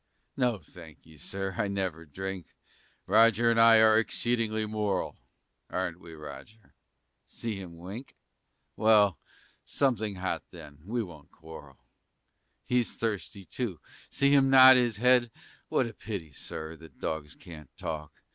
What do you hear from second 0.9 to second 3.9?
ye, Sir, I never drink; Roger and I